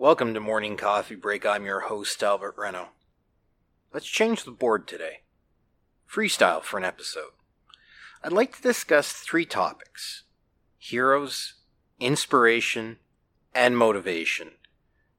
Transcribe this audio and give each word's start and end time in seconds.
Welcome 0.00 0.32
to 0.32 0.40
Morning 0.40 0.78
Coffee 0.78 1.14
Break. 1.14 1.44
I'm 1.44 1.66
your 1.66 1.80
host, 1.80 2.22
Albert 2.22 2.54
Reno. 2.56 2.88
Let's 3.92 4.06
change 4.06 4.44
the 4.44 4.50
board 4.50 4.88
today. 4.88 5.24
Freestyle 6.10 6.62
for 6.62 6.78
an 6.78 6.86
episode. 6.86 7.32
I'd 8.24 8.32
like 8.32 8.56
to 8.56 8.62
discuss 8.62 9.12
three 9.12 9.44
topics 9.44 10.22
heroes, 10.78 11.56
inspiration, 12.00 12.96
and 13.54 13.76
motivation, 13.76 14.52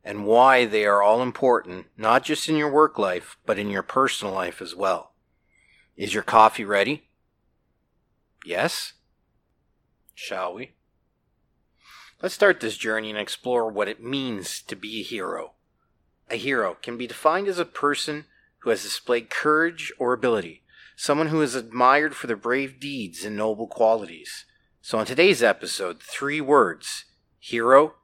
and 0.04 0.26
why 0.26 0.66
they 0.66 0.88
are 0.88 1.04
all 1.04 1.22
important, 1.22 1.86
not 1.96 2.24
just 2.24 2.50
in 2.50 2.56
your 2.56 2.72
work 2.72 2.98
life, 2.98 3.38
but 3.46 3.60
in 3.60 3.70
your 3.70 3.84
personal 3.84 4.34
life 4.34 4.64
as 4.64 4.74
well. 4.74 5.14
Is 5.96 6.16
your 6.16 6.24
coffee 6.24 6.66
ready? 6.66 7.08
Yes? 8.44 8.94
Shall 10.16 10.56
we? 10.56 10.72
Let's 12.22 12.36
start 12.36 12.60
this 12.60 12.78
journey 12.78 13.10
and 13.10 13.18
explore 13.18 13.68
what 13.68 13.88
it 13.88 14.04
means 14.04 14.62
to 14.64 14.76
be 14.76 15.00
a 15.00 15.04
hero. 15.04 15.54
A 16.30 16.36
hero 16.36 16.78
can 16.80 16.96
be 16.96 17.08
defined 17.08 17.48
as 17.48 17.58
a 17.58 17.66
person 17.66 18.26
who 18.60 18.70
has 18.70 18.84
displayed 18.84 19.32
courage 19.32 19.92
or 19.98 20.14
ability, 20.14 20.62
someone 20.96 21.30
who 21.30 21.42
is 21.42 21.56
admired 21.56 22.16
for 22.16 22.28
their 22.28 22.36
brave 22.36 22.80
deeds 22.80 23.26
and 23.26 23.36
noble 23.36 23.66
qualities. 23.66 24.46
So, 24.84 25.00
in 25.00 25.08
today's 25.08 25.42
episode, 25.42 26.00
three 26.00 26.40
words 26.40 27.06
hero, 27.40 27.96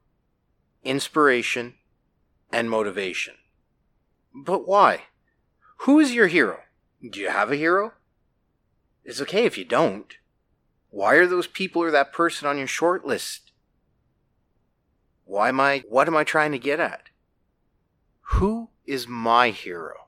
inspiration, 0.83 1.75
and 2.51 2.71
motivation. 2.71 3.35
But 4.33 4.67
why? 4.67 5.03
Who 5.81 5.99
is 5.99 6.15
your 6.15 6.25
hero? 6.25 6.61
Do 7.07 7.19
you 7.19 7.29
have 7.29 7.51
a 7.51 7.55
hero? 7.55 7.93
It's 9.05 9.21
okay 9.21 9.45
if 9.45 9.59
you 9.59 9.65
don't. 9.65 10.11
Why 10.89 11.15
are 11.15 11.27
those 11.27 11.45
people 11.45 11.83
or 11.83 11.91
that 11.91 12.13
person 12.13 12.47
on 12.47 12.57
your 12.57 12.65
short 12.65 13.05
list? 13.05 13.46
Why 15.27 15.49
am 15.49 15.59
I, 15.59 15.83
what 15.89 16.07
am 16.07 16.15
I 16.15 16.23
trying 16.23 16.53
to 16.53 16.59
get 16.59 16.79
at? 16.79 17.09
Who 18.31 18.69
is 18.85 19.09
my 19.09 19.49
hero? 19.49 20.07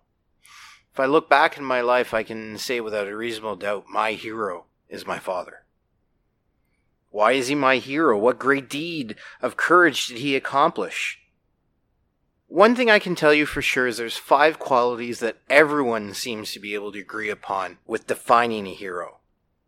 If 0.93 0.99
I 0.99 1.05
look 1.05 1.29
back 1.29 1.57
in 1.57 1.63
my 1.65 1.81
life, 1.81 2.13
I 2.13 2.23
can 2.23 2.57
say 2.57 2.79
without 2.79 3.07
a 3.07 3.15
reasonable 3.15 3.57
doubt, 3.57 3.85
my 3.89 4.13
hero 4.13 4.65
is 4.87 5.05
my 5.05 5.19
father. 5.19 5.65
Why 7.11 7.33
is 7.33 7.49
he 7.49 7.55
my 7.55 7.77
hero? 7.77 8.17
What 8.17 8.39
great 8.39 8.69
deed 8.69 9.15
of 9.41 9.57
courage 9.57 10.07
did 10.07 10.19
he 10.19 10.37
accomplish? 10.37 11.19
One 12.47 12.73
thing 12.75 12.89
I 12.89 12.99
can 12.99 13.13
tell 13.13 13.33
you 13.33 13.45
for 13.45 13.61
sure 13.61 13.87
is 13.87 13.97
there's 13.97 14.17
five 14.17 14.57
qualities 14.57 15.19
that 15.19 15.37
everyone 15.49 16.13
seems 16.13 16.53
to 16.53 16.59
be 16.59 16.75
able 16.75 16.93
to 16.93 16.99
agree 16.99 17.29
upon 17.29 17.77
with 17.85 18.07
defining 18.07 18.67
a 18.67 18.73
hero. 18.73 19.17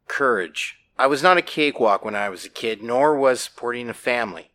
Courage. 0.08 0.78
I 0.98 1.08
was 1.08 1.22
not 1.22 1.38
a 1.38 1.42
cakewalk 1.42 2.06
when 2.06 2.16
I 2.16 2.30
was 2.30 2.46
a 2.46 2.50
kid, 2.50 2.82
nor 2.82 3.18
was 3.18 3.42
supporting 3.42 3.90
a 3.90 3.94
family. 3.94 4.51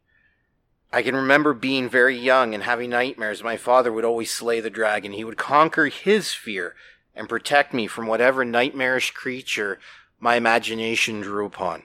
I 0.92 1.02
can 1.02 1.16
remember 1.16 1.52
being 1.52 1.88
very 1.88 2.16
young 2.16 2.54
and 2.54 2.62
having 2.62 2.90
nightmares. 2.90 3.42
My 3.42 3.56
father 3.56 3.92
would 3.92 4.04
always 4.04 4.32
slay 4.32 4.60
the 4.60 4.70
dragon. 4.70 5.12
He 5.12 5.24
would 5.24 5.36
conquer 5.36 5.86
his 5.86 6.32
fear 6.32 6.74
and 7.14 7.28
protect 7.28 7.74
me 7.74 7.86
from 7.86 8.06
whatever 8.06 8.44
nightmarish 8.44 9.10
creature 9.10 9.78
my 10.20 10.36
imagination 10.36 11.20
drew 11.20 11.46
upon. 11.46 11.82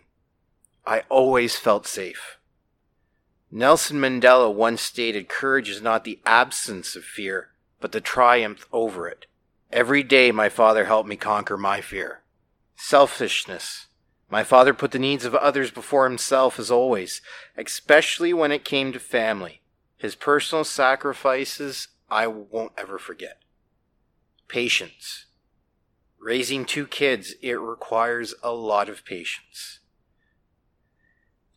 I 0.85 1.03
always 1.09 1.55
felt 1.55 1.88
safe. 1.88 2.38
Nelson 3.52 3.99
Mandela 3.99 4.53
once 4.53 4.81
stated 4.81 5.27
courage 5.27 5.69
is 5.69 5.81
not 5.81 6.03
the 6.03 6.19
absence 6.25 6.95
of 6.95 7.03
fear, 7.03 7.49
but 7.81 7.91
the 7.91 8.02
triumph 8.02 8.65
over 8.71 9.08
it. 9.08 9.25
Every 9.71 10.03
day 10.03 10.31
my 10.31 10.47
father 10.47 10.86
helped 10.86 11.09
me 11.09 11.17
conquer 11.17 11.58
my 11.58 11.81
fear. 11.81 12.21
Selfishness. 12.75 13.88
My 14.31 14.45
father 14.45 14.73
put 14.73 14.91
the 14.91 14.99
needs 14.99 15.25
of 15.25 15.35
others 15.35 15.71
before 15.71 16.05
himself 16.05 16.57
as 16.57 16.71
always, 16.71 17.21
especially 17.57 18.31
when 18.33 18.53
it 18.53 18.63
came 18.63 18.93
to 18.93 18.99
family. 18.99 19.61
His 19.97 20.15
personal 20.15 20.63
sacrifices 20.63 21.89
I 22.09 22.27
won't 22.27 22.71
ever 22.77 22.97
forget. 22.97 23.41
Patience. 24.47 25.25
Raising 26.17 26.63
two 26.63 26.87
kids, 26.87 27.35
it 27.41 27.59
requires 27.59 28.33
a 28.41 28.53
lot 28.53 28.87
of 28.87 29.03
patience. 29.03 29.80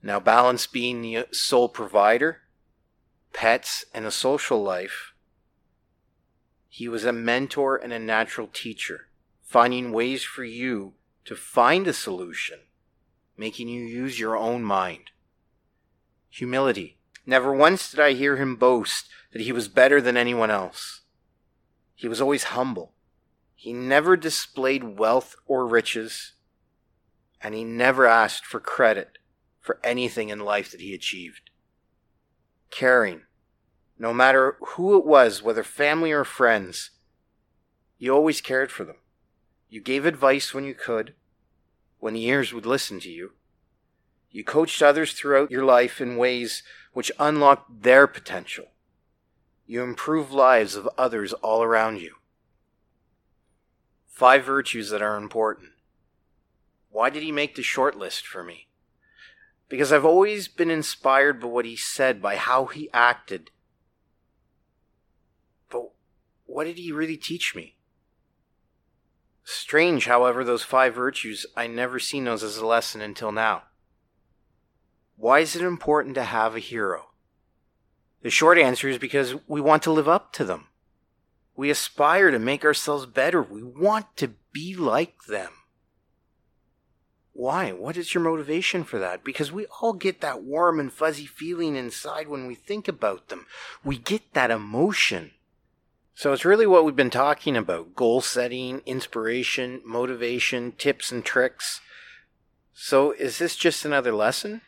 Now, 0.02 0.18
balance 0.18 0.66
being 0.66 1.00
the 1.00 1.28
sole 1.30 1.68
provider, 1.68 2.40
pets, 3.32 3.84
and 3.94 4.04
a 4.04 4.10
social 4.10 4.60
life, 4.60 5.12
he 6.68 6.88
was 6.88 7.04
a 7.04 7.12
mentor 7.12 7.76
and 7.76 7.92
a 7.92 8.00
natural 8.00 8.48
teacher, 8.52 9.06
finding 9.44 9.92
ways 9.92 10.24
for 10.24 10.42
you 10.42 10.94
to 11.24 11.36
find 11.36 11.86
a 11.86 11.92
solution, 11.92 12.60
making 13.36 13.68
you 13.68 13.84
use 13.84 14.18
your 14.18 14.36
own 14.36 14.62
mind. 14.62 15.10
Humility. 16.30 16.98
Never 17.26 17.52
once 17.52 17.90
did 17.90 18.00
I 18.00 18.12
hear 18.12 18.36
him 18.36 18.56
boast 18.56 19.08
that 19.32 19.42
he 19.42 19.52
was 19.52 19.68
better 19.68 20.00
than 20.00 20.16
anyone 20.16 20.50
else. 20.50 21.02
He 21.94 22.08
was 22.08 22.20
always 22.20 22.44
humble. 22.44 22.92
He 23.54 23.72
never 23.72 24.16
displayed 24.16 24.98
wealth 24.98 25.36
or 25.46 25.66
riches, 25.66 26.32
and 27.40 27.54
he 27.54 27.64
never 27.64 28.06
asked 28.06 28.44
for 28.44 28.60
credit 28.60 29.18
for 29.60 29.80
anything 29.82 30.28
in 30.28 30.40
life 30.40 30.70
that 30.70 30.82
he 30.82 30.92
achieved. 30.92 31.50
Caring. 32.70 33.22
No 33.98 34.12
matter 34.12 34.58
who 34.60 34.98
it 34.98 35.06
was, 35.06 35.42
whether 35.42 35.62
family 35.62 36.12
or 36.12 36.24
friends, 36.24 36.90
you 37.96 38.12
always 38.14 38.42
cared 38.42 38.70
for 38.70 38.84
them. 38.84 38.96
You 39.74 39.80
gave 39.80 40.06
advice 40.06 40.54
when 40.54 40.62
you 40.62 40.72
could, 40.72 41.14
when 41.98 42.14
the 42.14 42.24
ears 42.26 42.52
would 42.52 42.64
listen 42.64 43.00
to 43.00 43.10
you. 43.10 43.32
You 44.30 44.44
coached 44.44 44.80
others 44.80 45.12
throughout 45.12 45.50
your 45.50 45.64
life 45.64 46.00
in 46.00 46.16
ways 46.16 46.62
which 46.92 47.10
unlocked 47.18 47.82
their 47.82 48.06
potential. 48.06 48.66
You 49.66 49.82
improved 49.82 50.30
lives 50.30 50.76
of 50.76 50.88
others 50.96 51.32
all 51.32 51.64
around 51.64 52.00
you. 52.00 52.14
Five 54.06 54.44
virtues 54.44 54.90
that 54.90 55.02
are 55.02 55.16
important. 55.16 55.70
Why 56.92 57.10
did 57.10 57.24
he 57.24 57.32
make 57.32 57.56
the 57.56 57.64
short 57.64 57.98
list 57.98 58.28
for 58.28 58.44
me? 58.44 58.68
Because 59.68 59.92
I've 59.92 60.04
always 60.04 60.46
been 60.46 60.70
inspired 60.70 61.40
by 61.40 61.48
what 61.48 61.64
he 61.64 61.74
said, 61.74 62.22
by 62.22 62.36
how 62.36 62.66
he 62.66 62.88
acted. 62.92 63.50
But 65.68 65.90
what 66.46 66.62
did 66.62 66.78
he 66.78 66.92
really 66.92 67.16
teach 67.16 67.56
me? 67.56 67.73
Strange, 69.44 70.06
however, 70.06 70.42
those 70.42 70.62
five 70.62 70.94
virtues, 70.94 71.44
I 71.54 71.66
never 71.66 71.98
seen 71.98 72.24
those 72.24 72.42
as 72.42 72.56
a 72.56 72.66
lesson 72.66 73.02
until 73.02 73.30
now. 73.30 73.64
Why 75.16 75.40
is 75.40 75.54
it 75.54 75.62
important 75.62 76.14
to 76.16 76.24
have 76.24 76.56
a 76.56 76.60
hero? 76.60 77.10
The 78.22 78.30
short 78.30 78.58
answer 78.58 78.88
is 78.88 78.98
because 78.98 79.34
we 79.46 79.60
want 79.60 79.82
to 79.82 79.92
live 79.92 80.08
up 80.08 80.32
to 80.34 80.44
them. 80.44 80.68
We 81.56 81.70
aspire 81.70 82.30
to 82.30 82.38
make 82.38 82.64
ourselves 82.64 83.06
better. 83.06 83.42
We 83.42 83.62
want 83.62 84.16
to 84.16 84.32
be 84.52 84.74
like 84.74 85.24
them. 85.24 85.52
Why? 87.34 87.72
What 87.72 87.96
is 87.96 88.14
your 88.14 88.24
motivation 88.24 88.82
for 88.82 88.98
that? 88.98 89.24
Because 89.24 89.52
we 89.52 89.66
all 89.80 89.92
get 89.92 90.20
that 90.20 90.42
warm 90.42 90.80
and 90.80 90.92
fuzzy 90.92 91.26
feeling 91.26 91.76
inside 91.76 92.28
when 92.28 92.46
we 92.46 92.54
think 92.54 92.88
about 92.88 93.28
them. 93.28 93.46
We 93.84 93.98
get 93.98 94.32
that 94.32 94.50
emotion. 94.50 95.32
So 96.14 96.32
it's 96.32 96.44
really 96.44 96.66
what 96.66 96.84
we've 96.84 96.94
been 96.94 97.10
talking 97.10 97.56
about 97.56 97.96
goal 97.96 98.20
setting, 98.20 98.82
inspiration, 98.86 99.82
motivation, 99.84 100.72
tips 100.72 101.10
and 101.10 101.24
tricks. 101.24 101.80
So 102.72 103.12
is 103.12 103.38
this 103.38 103.56
just 103.56 103.84
another 103.84 104.12
lesson? 104.12 104.60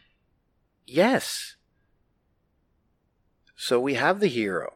Yes. 0.87 1.55
So 3.57 3.81
we 3.81 3.95
have 3.95 4.21
the 4.21 4.27
hero. 4.27 4.75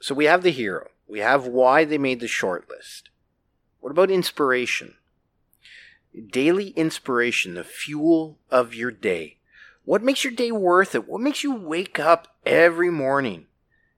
So 0.00 0.14
we 0.14 0.24
have 0.24 0.42
the 0.42 0.50
hero. 0.50 0.88
We 1.06 1.20
have 1.20 1.46
why 1.46 1.84
they 1.84 1.98
made 1.98 2.20
the 2.20 2.28
short 2.28 2.68
list. 2.68 3.10
What 3.80 3.90
about 3.90 4.10
inspiration? 4.10 4.94
Daily 6.30 6.70
inspiration, 6.70 7.54
the 7.54 7.64
fuel 7.64 8.38
of 8.50 8.74
your 8.74 8.90
day. 8.90 9.38
What 9.84 10.02
makes 10.02 10.24
your 10.24 10.32
day 10.32 10.52
worth 10.52 10.94
it? 10.94 11.08
What 11.08 11.20
makes 11.20 11.42
you 11.42 11.54
wake 11.54 11.98
up 11.98 12.36
every 12.44 12.90
morning? 12.90 13.46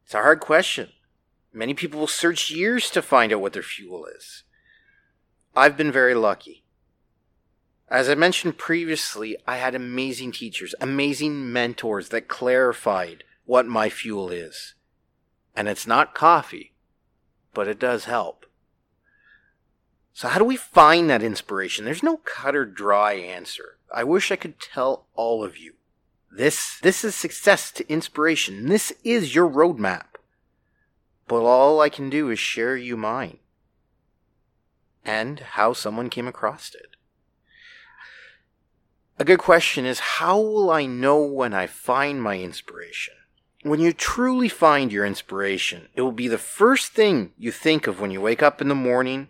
It's 0.05 0.15
a 0.15 0.19
hard 0.19 0.41
question. 0.41 0.91
Many 1.57 1.73
people 1.73 2.01
will 2.01 2.09
search 2.09 2.51
years 2.51 2.91
to 2.91 3.01
find 3.01 3.33
out 3.33 3.41
what 3.41 3.53
their 3.53 3.63
fuel 3.63 4.07
is. 4.07 4.43
I've 5.55 5.77
been 5.77 5.93
very 5.93 6.15
lucky. 6.15 6.65
As 7.89 8.09
I 8.09 8.17
mentioned 8.17 8.59
previously, 8.59 9.37
I 9.47 9.59
had 9.59 9.77
amazing 9.77 10.33
teachers, 10.33 10.75
amazing 10.81 11.53
mentors 11.53 12.09
that 12.09 12.27
clarified 12.27 13.23
what 13.45 13.67
my 13.67 13.89
fuel 13.89 14.31
is. 14.31 14.75
And 15.55 15.69
it's 15.69 15.87
not 15.87 16.13
coffee, 16.13 16.73
but 17.53 17.69
it 17.69 17.79
does 17.79 18.07
help. 18.07 18.47
So, 20.13 20.27
how 20.27 20.41
do 20.41 20.45
we 20.45 20.57
find 20.57 21.09
that 21.09 21.23
inspiration? 21.23 21.85
There's 21.85 22.03
no 22.03 22.17
cut 22.17 22.57
or 22.57 22.65
dry 22.65 23.13
answer. 23.13 23.77
I 23.95 24.03
wish 24.03 24.33
I 24.33 24.37
could 24.37 24.59
tell 24.59 25.07
all 25.15 25.45
of 25.45 25.57
you. 25.57 25.75
This, 26.33 26.81
this 26.81 27.05
is 27.05 27.15
success 27.15 27.71
to 27.73 27.89
inspiration. 27.89 28.69
This 28.69 28.93
is 29.05 29.37
your 29.37 29.49
roadmap 29.49 30.14
but 31.27 31.43
all 31.43 31.81
I 31.81 31.89
can 31.89 32.11
do 32.11 32.31
is 32.31 32.39
share 32.39 32.77
you 32.77 32.97
mine 32.97 33.39
and 35.05 35.41
how 35.41 35.73
someone 35.73 36.11
came 36.11 36.27
across 36.27 36.75
it. 36.75 36.97
A 39.19 39.25
good 39.25 39.39
question 39.39 39.85
is 39.85 40.01
how 40.01 40.41
will 40.41 40.71
I 40.71 40.87
know 40.87 41.23
when 41.23 41.55
I 41.55 41.67
find 41.67 42.21
my 42.21 42.39
inspiration? 42.39 43.15
When 43.63 43.81
you 43.81 43.93
truly 43.93 44.49
find 44.49 44.93
your 44.93 45.07
inspiration, 45.07 45.89
it 45.95 46.03
will 46.03 46.13
be 46.13 46.29
the 46.29 46.37
first 46.37 46.93
thing 46.93 47.33
you 47.39 47.51
think 47.51 47.87
of 47.87 48.01
when 48.01 48.11
you 48.11 48.21
wake 48.21 48.43
up 48.43 48.61
in 48.61 48.69
the 48.69 48.75
morning, 48.75 49.29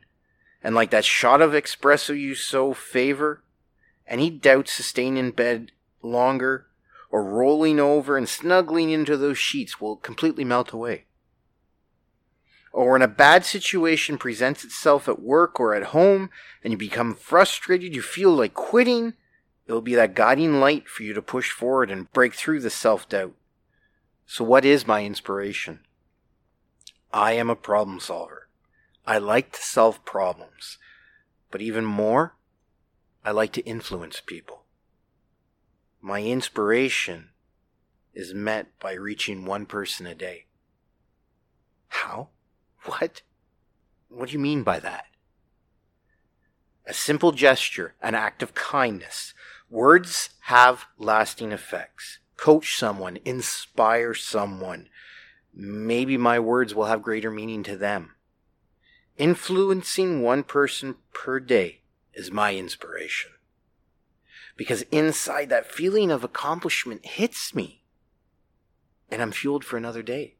and 0.62 0.75
like 0.75 0.91
that 0.91 1.05
shot 1.05 1.41
of 1.41 1.52
espresso 1.52 2.19
you 2.19 2.35
so 2.35 2.73
favor, 2.73 3.44
any 4.08 4.31
doubts 4.31 4.85
staying 4.85 5.19
in 5.19 5.31
bed 5.31 5.73
longer 6.02 6.67
or 7.11 7.23
rolling 7.23 7.79
over 7.79 8.17
and 8.17 8.29
snuggling 8.29 8.91
into 8.91 9.17
those 9.17 9.38
sheets 9.38 9.81
will 9.81 9.96
completely 9.96 10.44
melt 10.44 10.73
away. 10.73 11.05
Or 12.74 12.90
when 12.90 13.02
a 13.02 13.08
bad 13.08 13.44
situation 13.44 14.18
presents 14.18 14.64
itself 14.64 15.08
at 15.08 15.22
work 15.22 15.60
or 15.60 15.76
at 15.76 15.94
home 15.94 16.28
and 16.64 16.72
you 16.72 16.76
become 16.76 17.14
frustrated, 17.14 17.94
you 17.94 18.02
feel 18.02 18.32
like 18.32 18.52
quitting, 18.52 19.14
it 19.68 19.72
will 19.72 19.80
be 19.80 19.94
that 19.94 20.16
guiding 20.16 20.58
light 20.58 20.88
for 20.88 21.04
you 21.04 21.14
to 21.14 21.22
push 21.22 21.52
forward 21.52 21.88
and 21.88 22.12
break 22.12 22.34
through 22.34 22.58
the 22.58 22.70
self 22.70 23.08
doubt. 23.08 23.34
So, 24.26 24.42
what 24.42 24.64
is 24.64 24.88
my 24.88 25.04
inspiration? 25.04 25.84
I 27.12 27.34
am 27.34 27.48
a 27.48 27.54
problem 27.54 28.00
solver. 28.00 28.48
I 29.06 29.18
like 29.18 29.52
to 29.52 29.62
solve 29.62 30.04
problems. 30.04 30.78
But 31.52 31.62
even 31.62 31.84
more, 31.84 32.34
I 33.24 33.30
like 33.30 33.52
to 33.52 33.62
influence 33.62 34.20
people. 34.20 34.64
My 36.00 36.24
inspiration 36.24 37.28
is 38.14 38.34
met 38.34 38.66
by 38.80 38.94
reaching 38.94 39.44
one 39.44 39.64
person 39.64 40.08
a 40.08 40.14
day. 40.16 40.46
How? 41.86 42.30
What? 42.84 43.22
What 44.08 44.28
do 44.28 44.32
you 44.32 44.38
mean 44.38 44.62
by 44.62 44.78
that? 44.81 45.06
A 46.86 46.92
simple 46.92 47.32
gesture, 47.32 47.94
an 48.02 48.14
act 48.14 48.42
of 48.42 48.54
kindness. 48.54 49.32
Words 49.70 50.31
have 50.42 50.86
lasting 50.98 51.52
effects 51.52 52.19
coach 52.36 52.76
someone, 52.76 53.19
inspire 53.25 54.12
someone. 54.14 54.88
Maybe 55.54 56.16
my 56.16 56.38
words 56.38 56.75
will 56.75 56.86
have 56.86 57.02
greater 57.02 57.31
meaning 57.31 57.62
to 57.62 57.76
them. 57.76 58.16
Influencing 59.16 60.22
one 60.22 60.42
person 60.42 60.96
per 61.12 61.38
day 61.38 61.82
is 62.12 62.31
my 62.31 62.54
inspiration. 62.54 63.31
Because 64.56 64.82
inside 64.90 65.48
that 65.48 65.70
feeling 65.70 66.10
of 66.10 66.25
accomplishment 66.25 67.06
hits 67.06 67.54
me 67.54 67.84
and 69.10 69.22
I'm 69.22 69.32
fueled 69.32 69.64
for 69.64 69.76
another 69.76 70.02
day. 70.02 70.34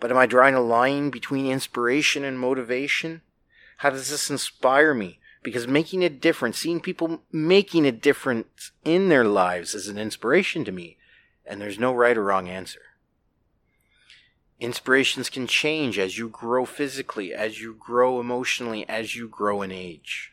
But 0.00 0.10
am 0.10 0.16
I 0.16 0.26
drawing 0.26 0.54
a 0.54 0.60
line 0.60 1.10
between 1.10 1.46
inspiration 1.46 2.24
and 2.24 2.38
motivation? 2.38 3.22
How 3.78 3.90
does 3.90 4.10
this 4.10 4.30
inspire 4.30 4.94
me? 4.94 5.18
because 5.42 5.66
making 5.66 6.04
a 6.04 6.08
difference, 6.08 6.58
seeing 6.58 6.80
people 6.80 7.22
making 7.32 7.86
a 7.86 7.92
difference 7.92 8.72
in 8.84 9.08
their 9.08 9.24
lives 9.24 9.74
is 9.74 9.88
an 9.88 9.98
inspiration 9.98 10.64
to 10.64 10.72
me, 10.72 10.96
and 11.46 11.60
there's 11.60 11.78
no 11.78 11.94
right 11.94 12.16
or 12.16 12.24
wrong 12.24 12.48
answer. 12.48 12.80
Inspirations 14.60 15.30
can 15.30 15.46
change 15.46 15.98
as 15.98 16.18
you 16.18 16.28
grow 16.28 16.64
physically, 16.64 17.32
as 17.32 17.60
you 17.60 17.74
grow 17.78 18.20
emotionally, 18.20 18.86
as 18.88 19.14
you 19.14 19.28
grow 19.28 19.62
in 19.62 19.70
age. 19.70 20.32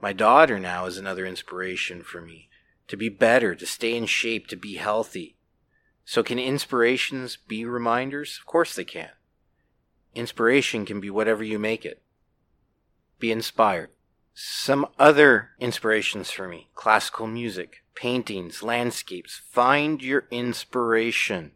My 0.00 0.12
daughter 0.12 0.60
now 0.60 0.84
is 0.86 0.98
another 0.98 1.24
inspiration 1.24 2.02
for 2.02 2.20
me 2.20 2.48
to 2.86 2.98
be 2.98 3.08
better, 3.08 3.54
to 3.54 3.64
stay 3.66 3.96
in 3.96 4.04
shape, 4.04 4.46
to 4.46 4.56
be 4.56 4.74
healthy. 4.74 5.36
So, 6.04 6.22
can 6.22 6.38
inspirations 6.38 7.36
be 7.36 7.64
reminders? 7.64 8.38
Of 8.40 8.46
course 8.46 8.74
they 8.74 8.84
can. 8.84 9.10
Inspiration 10.14 10.84
can 10.84 11.00
be 11.00 11.10
whatever 11.10 11.42
you 11.42 11.58
make 11.58 11.84
it. 11.84 12.02
Be 13.18 13.32
inspired. 13.32 13.90
Some 14.34 14.86
other 14.98 15.50
inspirations 15.60 16.30
for 16.30 16.48
me 16.48 16.68
classical 16.74 17.26
music, 17.26 17.84
paintings, 17.94 18.62
landscapes. 18.62 19.40
Find 19.50 20.02
your 20.02 20.26
inspiration. 20.30 21.52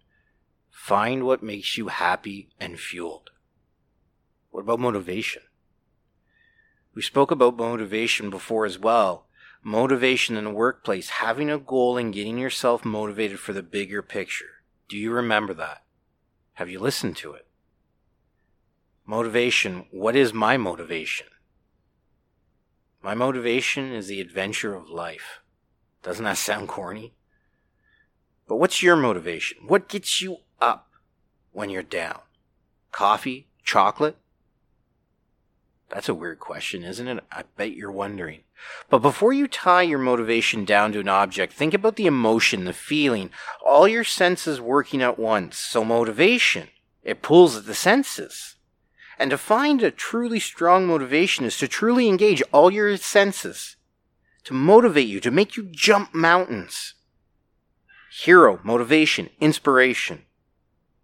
Find 0.70 1.24
what 1.24 1.42
makes 1.42 1.76
you 1.76 1.88
happy 1.88 2.48
and 2.58 2.78
fueled. 2.78 3.30
What 4.50 4.60
about 4.60 4.80
motivation? 4.80 5.42
We 6.94 7.02
spoke 7.02 7.30
about 7.30 7.56
motivation 7.56 8.30
before 8.30 8.64
as 8.64 8.78
well. 8.78 9.27
Motivation 9.62 10.36
in 10.36 10.44
the 10.44 10.50
workplace, 10.50 11.10
having 11.10 11.50
a 11.50 11.58
goal 11.58 11.96
and 11.96 12.14
getting 12.14 12.38
yourself 12.38 12.84
motivated 12.84 13.40
for 13.40 13.52
the 13.52 13.62
bigger 13.62 14.02
picture. 14.02 14.62
Do 14.88 14.96
you 14.96 15.10
remember 15.10 15.52
that? 15.54 15.82
Have 16.54 16.70
you 16.70 16.78
listened 16.78 17.16
to 17.18 17.32
it? 17.32 17.46
Motivation. 19.04 19.86
What 19.90 20.16
is 20.16 20.32
my 20.32 20.56
motivation? 20.56 21.26
My 23.02 23.14
motivation 23.14 23.92
is 23.92 24.08
the 24.08 24.20
adventure 24.20 24.74
of 24.74 24.90
life. 24.90 25.40
Doesn't 26.02 26.24
that 26.24 26.36
sound 26.38 26.68
corny? 26.68 27.14
But 28.46 28.56
what's 28.56 28.82
your 28.82 28.96
motivation? 28.96 29.58
What 29.66 29.88
gets 29.88 30.22
you 30.22 30.38
up 30.60 30.90
when 31.52 31.70
you're 31.70 31.82
down? 31.82 32.20
Coffee? 32.92 33.48
Chocolate? 33.62 34.16
That's 35.90 36.08
a 36.08 36.14
weird 36.14 36.38
question, 36.38 36.84
isn't 36.84 37.08
it? 37.08 37.24
I 37.32 37.44
bet 37.56 37.72
you're 37.72 37.90
wondering. 37.90 38.40
But 38.90 38.98
before 38.98 39.32
you 39.32 39.48
tie 39.48 39.82
your 39.82 39.98
motivation 39.98 40.64
down 40.64 40.92
to 40.92 41.00
an 41.00 41.08
object, 41.08 41.52
think 41.52 41.72
about 41.72 41.96
the 41.96 42.06
emotion, 42.06 42.64
the 42.64 42.72
feeling, 42.72 43.30
all 43.64 43.88
your 43.88 44.04
senses 44.04 44.60
working 44.60 45.00
at 45.00 45.18
once. 45.18 45.56
So 45.56 45.84
motivation, 45.84 46.68
it 47.02 47.22
pulls 47.22 47.56
at 47.56 47.66
the 47.66 47.74
senses. 47.74 48.56
And 49.18 49.30
to 49.30 49.38
find 49.38 49.82
a 49.82 49.90
truly 49.90 50.38
strong 50.38 50.86
motivation 50.86 51.44
is 51.44 51.56
to 51.58 51.68
truly 51.68 52.08
engage 52.08 52.42
all 52.52 52.70
your 52.70 52.96
senses, 52.96 53.76
to 54.44 54.54
motivate 54.54 55.08
you, 55.08 55.20
to 55.20 55.30
make 55.30 55.56
you 55.56 55.68
jump 55.70 56.14
mountains. 56.14 56.94
Hero, 58.22 58.60
motivation, 58.62 59.30
inspiration. 59.40 60.24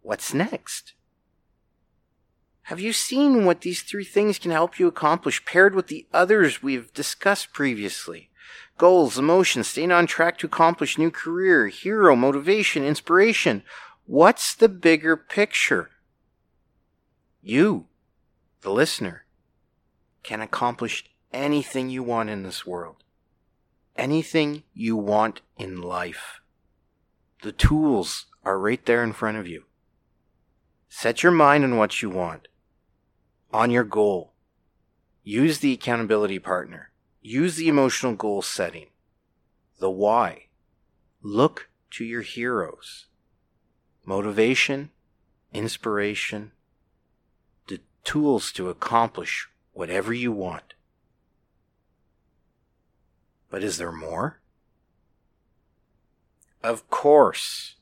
What's 0.02 0.34
next? 0.34 0.92
Have 2.64 2.80
you 2.80 2.92
seen 2.92 3.44
what 3.44 3.60
these 3.62 3.82
three 3.82 4.04
things 4.04 4.38
can 4.38 4.50
help 4.50 4.78
you 4.78 4.86
accomplish 4.86 5.44
paired 5.44 5.74
with 5.74 5.88
the 5.88 6.06
others 6.12 6.62
we've 6.62 6.92
discussed 6.92 7.52
previously? 7.52 8.30
Goals, 8.78 9.18
emotions, 9.18 9.68
staying 9.68 9.92
on 9.92 10.06
track 10.06 10.38
to 10.38 10.46
accomplish 10.46 10.98
new 10.98 11.10
career, 11.10 11.68
hero, 11.68 12.16
motivation, 12.16 12.84
inspiration. 12.84 13.62
What's 14.06 14.54
the 14.54 14.68
bigger 14.68 15.16
picture? 15.16 15.90
You 17.40 17.86
the 18.64 18.70
listener, 18.70 19.26
can 20.22 20.40
accomplish 20.40 21.04
anything 21.32 21.90
you 21.90 22.02
want 22.02 22.30
in 22.30 22.42
this 22.42 22.66
world. 22.66 22.96
Anything 23.94 24.64
you 24.72 24.96
want 24.96 25.42
in 25.58 25.82
life. 25.82 26.40
The 27.42 27.52
tools 27.52 28.24
are 28.42 28.58
right 28.58 28.84
there 28.86 29.04
in 29.04 29.12
front 29.12 29.36
of 29.36 29.46
you. 29.46 29.64
Set 30.88 31.22
your 31.22 31.30
mind 31.30 31.62
on 31.62 31.76
what 31.76 32.00
you 32.00 32.08
want, 32.08 32.48
on 33.54 33.70
your 33.70 33.84
goal. 33.84 34.32
Use 35.22 35.60
the 35.60 35.72
accountability 35.72 36.40
partner. 36.40 36.90
Use 37.22 37.54
the 37.54 37.68
emotional 37.68 38.16
goal 38.16 38.42
setting. 38.42 38.88
The 39.78 39.90
why. 39.90 40.46
Look 41.22 41.70
to 41.92 42.04
your 42.04 42.22
heroes. 42.22 43.06
Motivation, 44.04 44.90
inspiration, 45.52 46.50
the 47.68 47.78
tools 48.02 48.50
to 48.52 48.68
accomplish 48.68 49.48
whatever 49.72 50.12
you 50.12 50.32
want. 50.32 50.74
But 53.50 53.62
is 53.62 53.78
there 53.78 53.92
more? 53.92 54.40
Of 56.60 56.90
course. 56.90 57.76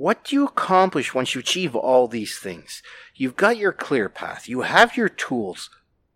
What 0.00 0.24
do 0.24 0.34
you 0.34 0.46
accomplish 0.46 1.12
once 1.12 1.34
you 1.34 1.40
achieve 1.40 1.76
all 1.76 2.08
these 2.08 2.38
things? 2.38 2.82
You've 3.14 3.36
got 3.36 3.58
your 3.58 3.72
clear 3.72 4.08
path. 4.08 4.48
You 4.48 4.62
have 4.62 4.96
your 4.96 5.10
tools. 5.10 5.68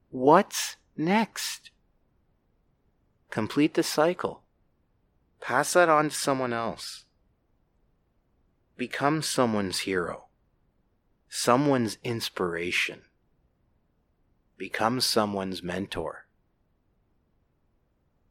What's 0.08 0.76
next? 0.96 1.70
Complete 3.28 3.74
the 3.74 3.82
cycle. 3.82 4.40
Pass 5.38 5.74
that 5.74 5.90
on 5.90 6.08
to 6.08 6.14
someone 6.14 6.54
else. 6.54 7.04
Become 8.78 9.20
someone's 9.20 9.80
hero 9.80 10.24
someone's 11.36 11.98
inspiration, 12.04 13.02
become 14.56 15.00
someone's 15.00 15.64
mentor. 15.64 16.26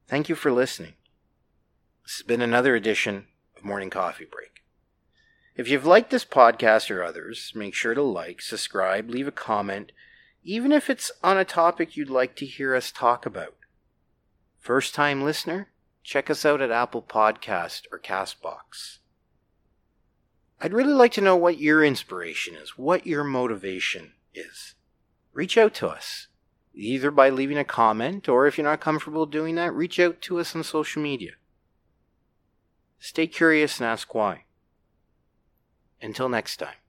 Thank 0.07 0.29
you 0.29 0.35
for 0.35 0.53
listening. 0.53 0.93
This 2.05 2.15
has 2.15 2.25
been 2.25 2.41
another 2.41 2.75
edition 2.75 3.27
of 3.57 3.65
Morning 3.65 3.89
Coffee 3.89 4.25
Break. 4.25 4.42
If 5.55 5.69
you've 5.69 5.85
liked 5.85 6.09
this 6.09 6.25
podcast 6.25 6.89
or 6.89 7.03
others, 7.03 7.51
make 7.53 7.75
sure 7.75 7.93
to 7.93 8.01
like, 8.01 8.41
subscribe, 8.41 9.09
leave 9.09 9.27
a 9.27 9.31
comment, 9.31 9.91
even 10.43 10.71
if 10.71 10.89
it's 10.89 11.11
on 11.23 11.37
a 11.37 11.45
topic 11.45 11.95
you'd 11.95 12.09
like 12.09 12.35
to 12.37 12.45
hear 12.45 12.73
us 12.73 12.91
talk 12.91 13.27
about. 13.27 13.55
First 14.59 14.95
time 14.95 15.23
listener? 15.23 15.69
Check 16.03 16.31
us 16.31 16.43
out 16.43 16.59
at 16.59 16.71
Apple 16.71 17.03
Podcast 17.03 17.83
or 17.91 17.99
Castbox. 17.99 18.97
I'd 20.59 20.73
really 20.73 20.93
like 20.93 21.11
to 21.13 21.21
know 21.21 21.35
what 21.35 21.59
your 21.59 21.83
inspiration 21.83 22.55
is, 22.55 22.77
what 22.77 23.05
your 23.05 23.23
motivation 23.23 24.13
is. 24.33 24.73
Reach 25.33 25.57
out 25.57 25.75
to 25.75 25.87
us, 25.87 26.29
either 26.73 27.11
by 27.11 27.29
leaving 27.29 27.59
a 27.59 27.63
comment, 27.63 28.27
or 28.27 28.47
if 28.47 28.57
you're 28.57 28.65
not 28.65 28.81
comfortable 28.81 29.27
doing 29.27 29.53
that, 29.55 29.73
reach 29.73 29.99
out 29.99 30.19
to 30.21 30.39
us 30.39 30.55
on 30.55 30.63
social 30.63 31.01
media. 31.01 31.33
Stay 32.97 33.27
curious 33.27 33.79
and 33.79 33.87
ask 33.87 34.15
why. 34.15 34.45
Until 36.03 36.27
next 36.27 36.57
time. 36.57 36.82